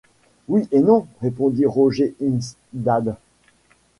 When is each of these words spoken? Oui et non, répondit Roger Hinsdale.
Oui 0.47 0.67
et 0.71 0.79
non, 0.79 1.05
répondit 1.21 1.67
Roger 1.67 2.15
Hinsdale. 2.19 3.17